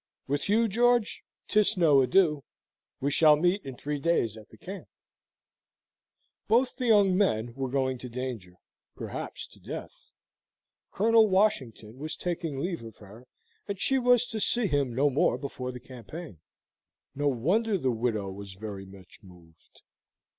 [0.25, 2.43] "With you, George, 'tis no adieu.
[2.99, 4.87] We shall meet in three days at the camp."
[6.47, 8.55] Both the young men were going to danger,
[8.95, 10.09] perhaps to death.
[10.89, 13.27] Colonel Washington was taking leave of her,
[13.67, 16.39] and she was to see him no more before the campaign.
[17.13, 19.83] No wonder the widow was very much moved.